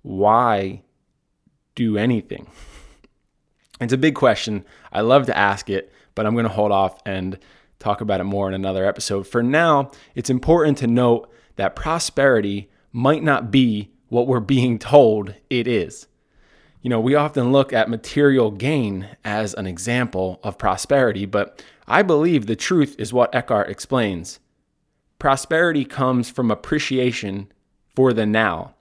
why 0.03 0.83
do 1.75 1.97
anything? 1.97 2.47
It's 3.81 3.93
a 3.93 3.99
big 3.99 4.15
question. 4.15 4.65
I 4.93 5.01
love 5.01 5.27
to 5.27 5.37
ask 5.37 5.69
it, 5.69 5.93
but 6.15 6.27
I'm 6.27 6.35
going 6.35 6.47
to 6.47 6.49
hold 6.49 6.71
off 6.71 6.97
and 7.05 7.37
talk 7.85 8.01
about 8.01 8.21
it 8.21 8.25
more 8.25 8.49
in 8.49 8.55
another 8.55 8.87
episode. 8.87 9.27
For 9.27 9.43
now, 9.43 9.91
it's 10.15 10.31
important 10.31 10.79
to 10.79 10.87
note 10.87 11.31
that 11.57 11.77
prosperity 11.77 12.71
might 12.93 13.23
not 13.23 13.51
be 13.51 13.91
what 14.09 14.27
we're 14.27 14.41
being 14.41 14.79
told 14.79 15.35
it 15.51 15.69
is. 15.69 16.07
You 16.81 16.91
know, 16.91 17.01
we 17.01 17.15
often 17.15 17.53
look 17.53 17.73
at 17.73 17.91
material 17.91 18.51
gain 18.51 19.09
as 19.25 19.55
an 19.55 19.67
example 19.67 20.41
of 20.43 20.59
prosperity, 20.59 21.27
but 21.27 21.63
I 21.87 22.03
believe 22.03 22.47
the 22.47 22.57
truth 22.57 22.97
is 22.99 23.13
what 23.13 23.35
Eckhart 23.35 23.69
explains. 23.69 24.41
Prosperity 25.19 25.85
comes 25.85 26.31
from 26.31 26.51
appreciation 26.51 27.51
for 27.95 28.13
the 28.13 28.27
now 28.27 28.75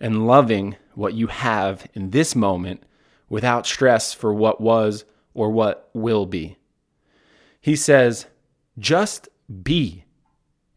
and 0.00 0.26
loving 0.26 0.76
what 0.94 1.14
you 1.14 1.26
have 1.28 1.86
in 1.94 2.10
this 2.10 2.34
moment 2.34 2.82
without 3.28 3.66
stress 3.66 4.12
for 4.14 4.32
what 4.32 4.60
was 4.60 5.04
or 5.34 5.50
what 5.50 5.90
will 5.92 6.26
be. 6.26 6.56
He 7.60 7.74
says, 7.74 8.26
just 8.78 9.28
be 9.62 10.04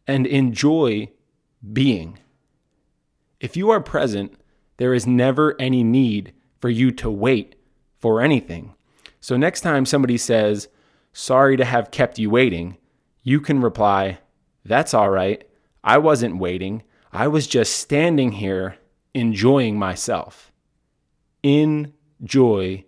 and 0.07 0.25
enjoy 0.25 1.09
being. 1.73 2.19
If 3.39 3.55
you 3.55 3.69
are 3.69 3.81
present, 3.81 4.35
there 4.77 4.93
is 4.93 5.05
never 5.05 5.55
any 5.59 5.83
need 5.83 6.33
for 6.59 6.69
you 6.69 6.91
to 6.91 7.09
wait 7.09 7.55
for 7.97 8.21
anything. 8.21 8.73
So, 9.19 9.37
next 9.37 9.61
time 9.61 9.85
somebody 9.85 10.17
says, 10.17 10.67
Sorry 11.11 11.57
to 11.57 11.65
have 11.65 11.91
kept 11.91 12.19
you 12.19 12.29
waiting, 12.29 12.77
you 13.23 13.41
can 13.41 13.61
reply, 13.61 14.19
That's 14.63 14.93
all 14.93 15.09
right. 15.09 15.43
I 15.83 15.97
wasn't 15.97 16.37
waiting. 16.37 16.83
I 17.11 17.27
was 17.27 17.47
just 17.47 17.77
standing 17.77 18.33
here 18.33 18.77
enjoying 19.13 19.77
myself. 19.77 20.51
In 21.41 21.93
joy 22.23 22.85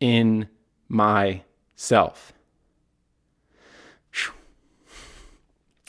in 0.00 0.48
myself. 0.88 2.32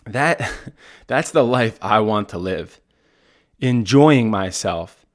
That 0.06 0.52
that's 1.08 1.32
the 1.32 1.44
life 1.44 1.78
I 1.82 2.00
want 2.00 2.30
to 2.30 2.38
live. 2.38 2.80
Enjoying 3.60 4.30
myself. 4.30 5.06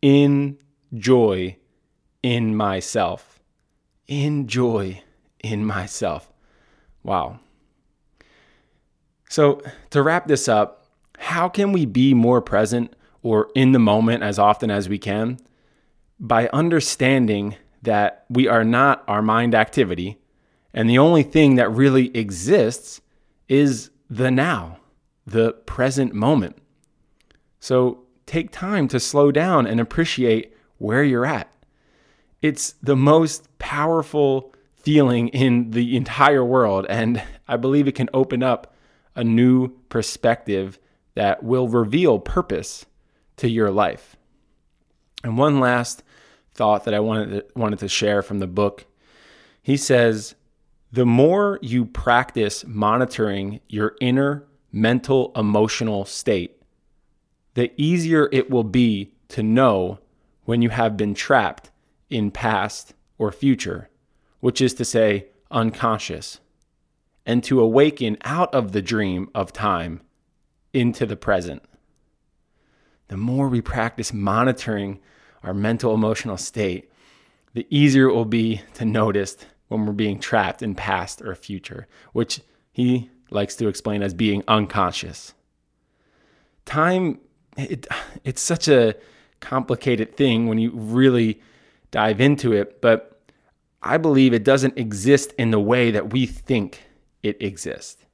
In 0.00 0.58
joy 0.94 1.56
in 2.22 2.56
myself. 2.56 3.40
In 4.08 4.46
joy 4.46 5.02
in 5.42 5.64
myself. 5.64 6.32
Wow. 7.02 7.40
So, 9.28 9.62
to 9.90 10.02
wrap 10.02 10.26
this 10.26 10.48
up, 10.48 10.86
how 11.18 11.48
can 11.48 11.72
we 11.72 11.86
be 11.86 12.12
more 12.14 12.42
present 12.42 12.94
or 13.22 13.48
in 13.54 13.72
the 13.72 13.78
moment 13.78 14.22
as 14.22 14.38
often 14.38 14.70
as 14.70 14.88
we 14.88 14.98
can? 14.98 15.38
by 16.22 16.48
understanding 16.52 17.56
that 17.82 18.24
we 18.30 18.46
are 18.46 18.62
not 18.62 19.02
our 19.08 19.20
mind 19.20 19.56
activity, 19.56 20.18
and 20.72 20.88
the 20.88 20.98
only 20.98 21.24
thing 21.24 21.56
that 21.56 21.68
really 21.70 22.16
exists 22.16 23.00
is 23.48 23.90
the 24.12 24.30
now, 24.30 24.78
the 25.26 25.52
present 25.64 26.12
moment. 26.12 26.58
So 27.60 28.02
take 28.26 28.50
time 28.50 28.86
to 28.88 29.00
slow 29.00 29.32
down 29.32 29.66
and 29.66 29.80
appreciate 29.80 30.54
where 30.76 31.02
you're 31.02 31.24
at. 31.24 31.50
It's 32.42 32.72
the 32.82 32.96
most 32.96 33.48
powerful 33.58 34.52
feeling 34.74 35.28
in 35.28 35.70
the 35.70 35.96
entire 35.96 36.44
world, 36.44 36.84
and 36.90 37.22
I 37.48 37.56
believe 37.56 37.88
it 37.88 37.94
can 37.94 38.10
open 38.12 38.42
up 38.42 38.74
a 39.14 39.24
new 39.24 39.68
perspective 39.88 40.78
that 41.14 41.42
will 41.42 41.68
reveal 41.68 42.18
purpose 42.18 42.84
to 43.38 43.48
your 43.48 43.70
life. 43.70 44.16
And 45.24 45.38
one 45.38 45.58
last 45.58 46.02
thought 46.52 46.84
that 46.84 46.92
I 46.92 47.00
wanted 47.00 47.30
to, 47.30 47.58
wanted 47.58 47.78
to 47.78 47.88
share 47.88 48.20
from 48.20 48.40
the 48.40 48.46
book. 48.46 48.84
He 49.62 49.78
says, 49.78 50.34
the 50.92 51.06
more 51.06 51.58
you 51.62 51.86
practice 51.86 52.66
monitoring 52.66 53.60
your 53.66 53.96
inner 54.00 54.44
mental 54.70 55.32
emotional 55.34 56.04
state, 56.04 56.62
the 57.54 57.72
easier 57.76 58.28
it 58.30 58.50
will 58.50 58.64
be 58.64 59.14
to 59.28 59.42
know 59.42 59.98
when 60.44 60.60
you 60.60 60.68
have 60.68 60.96
been 60.96 61.14
trapped 61.14 61.70
in 62.10 62.30
past 62.30 62.92
or 63.16 63.32
future, 63.32 63.88
which 64.40 64.60
is 64.60 64.74
to 64.74 64.84
say, 64.84 65.26
unconscious, 65.50 66.40
and 67.24 67.42
to 67.44 67.60
awaken 67.60 68.18
out 68.22 68.52
of 68.54 68.72
the 68.72 68.82
dream 68.82 69.30
of 69.34 69.52
time 69.52 70.00
into 70.74 71.06
the 71.06 71.16
present. 71.16 71.62
The 73.08 73.16
more 73.16 73.48
we 73.48 73.60
practice 73.62 74.12
monitoring 74.12 75.00
our 75.42 75.54
mental 75.54 75.94
emotional 75.94 76.36
state, 76.36 76.90
the 77.54 77.66
easier 77.70 78.08
it 78.08 78.14
will 78.14 78.24
be 78.24 78.62
to 78.74 78.84
notice 78.84 79.36
when 79.72 79.86
we're 79.86 79.92
being 79.92 80.18
trapped 80.18 80.62
in 80.62 80.74
past 80.74 81.22
or 81.22 81.34
future, 81.34 81.88
which 82.12 82.40
he 82.72 83.10
likes 83.30 83.56
to 83.56 83.68
explain 83.68 84.02
as 84.02 84.14
being 84.14 84.44
unconscious. 84.46 85.34
Time, 86.64 87.18
it, 87.56 87.86
it's 88.24 88.42
such 88.42 88.68
a 88.68 88.94
complicated 89.40 90.16
thing 90.16 90.46
when 90.46 90.58
you 90.58 90.70
really 90.72 91.40
dive 91.90 92.20
into 92.20 92.52
it, 92.52 92.80
but 92.80 93.20
I 93.82 93.96
believe 93.96 94.32
it 94.32 94.44
doesn't 94.44 94.78
exist 94.78 95.32
in 95.38 95.50
the 95.50 95.60
way 95.60 95.90
that 95.90 96.12
we 96.12 96.26
think 96.26 96.82
it 97.22 97.42
exists. 97.42 98.04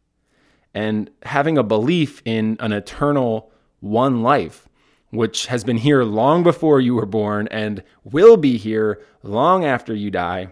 And 0.75 1.11
having 1.23 1.59
a 1.59 1.63
belief 1.63 2.23
in 2.25 2.57
an 2.61 2.73
eternal 2.73 3.51
one 3.81 4.23
life 4.23 4.69
which 5.11 5.47
has 5.47 5.65
been 5.65 5.79
here 5.79 6.05
long 6.05 6.43
before 6.43 6.81
you 6.81 6.95
were 6.95 7.07
born 7.07 7.49
and 7.51 7.83
will 8.05 8.37
be 8.37 8.57
here 8.59 9.03
long 9.23 9.65
after 9.65 9.95
you 9.95 10.11
die, 10.11 10.49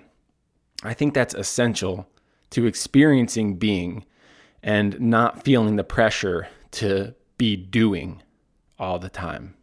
I 0.82 0.94
think 0.94 1.14
that's 1.14 1.34
essential 1.34 2.06
to 2.50 2.66
experiencing 2.66 3.56
being 3.56 4.04
and 4.62 5.00
not 5.00 5.42
feeling 5.44 5.76
the 5.76 5.84
pressure 5.84 6.48
to 6.72 7.14
be 7.38 7.56
doing 7.56 8.22
all 8.78 8.98
the 8.98 9.08
time. 9.08 9.54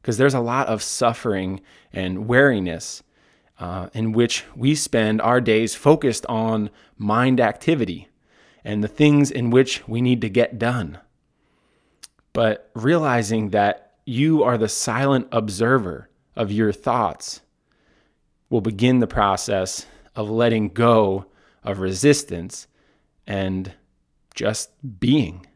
Because 0.00 0.16
there's 0.16 0.34
a 0.34 0.40
lot 0.40 0.68
of 0.68 0.82
suffering 0.82 1.60
and 1.92 2.26
weariness 2.26 3.02
uh, 3.58 3.88
in 3.92 4.12
which 4.12 4.44
we 4.54 4.74
spend 4.74 5.20
our 5.20 5.40
days 5.40 5.74
focused 5.74 6.24
on 6.26 6.70
mind 6.96 7.40
activity 7.40 8.08
and 8.64 8.82
the 8.82 8.88
things 8.88 9.30
in 9.30 9.50
which 9.50 9.86
we 9.88 10.00
need 10.00 10.20
to 10.20 10.28
get 10.28 10.58
done. 10.58 10.98
But 12.32 12.70
realizing 12.74 13.50
that 13.50 13.94
you 14.04 14.42
are 14.42 14.56
the 14.56 14.68
silent 14.68 15.28
observer 15.32 16.08
of 16.36 16.52
your 16.52 16.72
thoughts, 16.72 17.40
will 18.50 18.60
begin 18.60 19.00
the 19.00 19.06
process 19.06 19.86
of 20.18 20.28
letting 20.28 20.68
go 20.68 21.26
of 21.62 21.78
resistance 21.78 22.66
and 23.24 23.72
just 24.34 24.70
being 24.98 25.46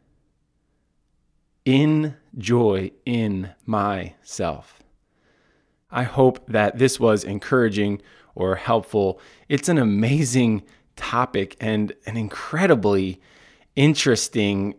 in 1.65 2.15
joy 2.39 2.93
in 3.05 3.51
myself. 3.67 4.81
I 5.91 6.05
hope 6.05 6.47
that 6.47 6.79
this 6.79 7.01
was 7.01 7.25
encouraging 7.25 8.03
or 8.37 8.55
helpful. 8.55 9.21
It's 9.49 9.69
an 9.69 9.79
amazing 9.79 10.63
topic 10.95 11.57
and 11.61 11.93
an 12.07 12.17
incredibly 12.17 13.21
interesting 13.75 14.77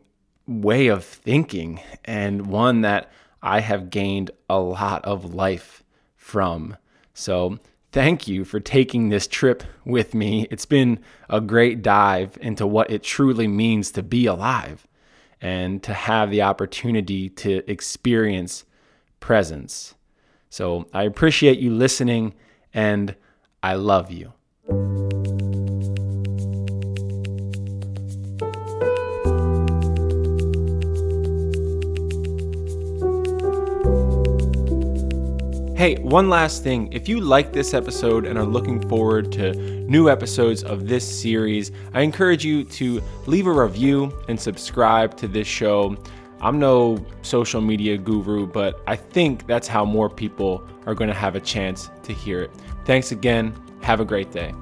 way 0.48 0.88
of 0.88 1.04
thinking, 1.04 1.82
and 2.06 2.48
one 2.48 2.82
that 2.82 3.12
I 3.42 3.60
have 3.60 3.90
gained 3.90 4.32
a 4.50 4.60
lot 4.60 5.04
of 5.04 5.34
life 5.34 5.84
from. 6.16 6.78
So, 7.14 7.60
thank 7.94 8.28
you 8.28 8.44
for 8.44 8.60
taking 8.60 9.10
this 9.10 9.28
trip 9.28 9.64
with 9.86 10.16
me. 10.16 10.48
It's 10.50 10.66
been 10.66 11.00
a 11.30 11.40
great 11.40 11.84
dive 11.84 12.38
into 12.42 12.66
what 12.66 12.90
it 12.90 13.04
truly 13.04 13.48
means 13.48 13.92
to 13.92 14.04
be 14.04 14.26
alive 14.26 14.88
and 15.40 15.82
to 15.84 15.94
have 15.94 16.32
the 16.32 16.42
opportunity 16.42 17.30
to 17.30 17.70
experience 17.70 18.66
presence. 19.20 19.94
So, 20.50 20.88
I 20.94 21.04
appreciate 21.04 21.60
you 21.60 21.74
listening 21.74 22.34
and 22.74 23.16
I 23.62 23.76
love 23.76 24.12
you. 24.12 24.34
Hey, 35.84 35.96
one 35.96 36.30
last 36.30 36.64
thing. 36.64 36.88
If 36.94 37.10
you 37.10 37.20
like 37.20 37.52
this 37.52 37.74
episode 37.74 38.26
and 38.26 38.40
are 38.40 38.46
looking 38.46 38.80
forward 38.88 39.34
to 39.34 39.54
new 39.82 40.10
episodes 40.10 40.64
of 40.64 40.88
this 40.88 41.04
series, 41.04 41.74
I 41.94 42.04
encourage 42.04 42.46
you 42.46 42.64
to 42.64 43.04
leave 43.26 43.48
a 43.48 43.52
review 43.52 44.18
and 44.30 44.40
subscribe 44.40 45.18
to 45.18 45.28
this 45.28 45.46
show. 45.46 45.98
I'm 46.40 46.58
no 46.58 47.06
social 47.22 47.60
media 47.60 47.98
guru, 47.98 48.48
but 48.48 48.82
I 48.88 48.96
think 48.96 49.46
that's 49.46 49.68
how 49.68 49.84
more 49.84 50.10
people 50.10 50.66
are 50.86 50.96
going 50.96 51.10
to 51.10 51.14
have 51.14 51.36
a 51.36 51.42
chance 51.42 51.90
to 52.04 52.14
hear 52.14 52.44
it. 52.44 52.52
Thanks 52.86 53.12
again. 53.12 53.54
Have 53.82 54.00
a 54.00 54.06
great 54.06 54.32
day. 54.32 54.54